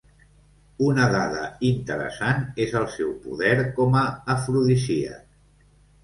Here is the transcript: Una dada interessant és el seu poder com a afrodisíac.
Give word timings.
Una 0.85 1.03
dada 1.15 1.41
interessant 1.67 2.41
és 2.65 2.73
el 2.79 2.87
seu 2.93 3.11
poder 3.25 3.51
com 3.75 3.97
a 4.01 4.03
afrodisíac. 4.37 5.37